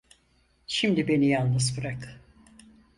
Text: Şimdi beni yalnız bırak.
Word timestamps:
Şimdi 0.67 1.07
beni 1.07 1.27
yalnız 1.27 1.77
bırak. 1.77 2.19